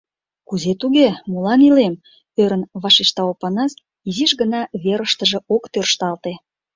—Кузе-туге... 0.47 1.07
молан 1.31 1.59
илем?— 1.67 1.95
ӧрын 2.41 2.63
вашешта 2.81 3.21
Опанас, 3.31 3.71
изиш 4.09 4.31
гына 4.41 4.61
верыштыже 4.83 5.39
ок 5.55 5.63
тӧршталте. 5.71 6.33